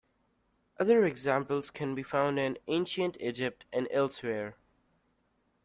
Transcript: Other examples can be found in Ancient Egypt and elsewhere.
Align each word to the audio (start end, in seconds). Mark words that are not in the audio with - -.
Other 0.79 1.05
examples 1.05 1.69
can 1.69 1.93
be 1.93 2.01
found 2.01 2.39
in 2.39 2.57
Ancient 2.67 3.17
Egypt 3.19 3.65
and 3.71 3.87
elsewhere. 3.91 4.55